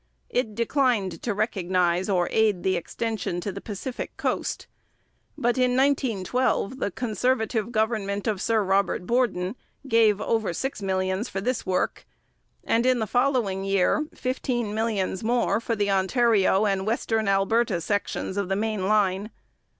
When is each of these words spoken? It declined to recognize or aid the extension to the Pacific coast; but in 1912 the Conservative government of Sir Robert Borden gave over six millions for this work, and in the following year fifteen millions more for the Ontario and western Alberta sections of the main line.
It 0.31 0.55
declined 0.55 1.21
to 1.21 1.31
recognize 1.31 2.09
or 2.09 2.27
aid 2.31 2.63
the 2.63 2.75
extension 2.75 3.39
to 3.41 3.51
the 3.51 3.61
Pacific 3.61 4.17
coast; 4.17 4.65
but 5.37 5.59
in 5.59 5.75
1912 5.77 6.79
the 6.79 6.89
Conservative 6.89 7.71
government 7.71 8.25
of 8.25 8.41
Sir 8.41 8.63
Robert 8.63 9.05
Borden 9.05 9.55
gave 9.87 10.19
over 10.19 10.53
six 10.53 10.81
millions 10.81 11.29
for 11.29 11.39
this 11.39 11.67
work, 11.67 12.07
and 12.63 12.83
in 12.87 12.97
the 12.97 13.05
following 13.05 13.63
year 13.63 14.07
fifteen 14.15 14.73
millions 14.73 15.23
more 15.23 15.59
for 15.61 15.75
the 15.75 15.91
Ontario 15.91 16.65
and 16.65 16.87
western 16.87 17.27
Alberta 17.27 17.79
sections 17.79 18.37
of 18.37 18.49
the 18.49 18.55
main 18.55 18.87
line. 18.87 19.29